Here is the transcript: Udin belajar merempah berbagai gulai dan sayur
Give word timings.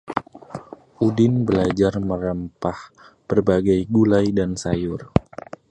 Udin 1.07 1.33
belajar 1.47 1.93
merempah 2.09 2.79
berbagai 3.29 3.79
gulai 3.95 4.25
dan 4.37 4.51
sayur 4.63 5.01